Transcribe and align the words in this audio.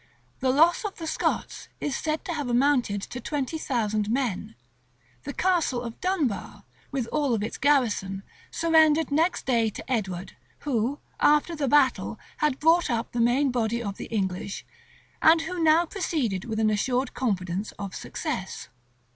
The 0.39 0.49
loss 0.49 0.83
of 0.83 0.95
the 0.95 1.05
Scots 1.05 1.67
is 1.79 1.95
said 1.95 2.25
to 2.25 2.33
have 2.33 2.49
amounted 2.49 3.03
to 3.03 3.19
twenty 3.21 3.59
thousand 3.59 4.09
men: 4.09 4.55
the 5.25 5.31
Castle 5.31 5.81
of 5.83 6.01
Dunbar, 6.01 6.63
with 6.89 7.05
all 7.11 7.35
its 7.43 7.59
garrison, 7.59 8.23
surrendered 8.49 9.11
next 9.11 9.45
day 9.45 9.69
to 9.69 9.87
Edward, 9.91 10.35
who, 10.61 10.97
after 11.19 11.55
the 11.55 11.67
battle, 11.67 12.17
had 12.37 12.59
brought 12.59 12.89
up 12.89 13.11
the 13.11 13.21
main 13.21 13.51
body 13.51 13.83
of 13.83 13.97
the 13.97 14.05
English, 14.05 14.65
and 15.21 15.41
who 15.41 15.61
now 15.63 15.85
proceeded 15.85 16.45
with 16.45 16.59
an 16.59 16.71
assured 16.71 17.13
confidence 17.13 17.71
of 17.73 17.93
success. 17.93 18.69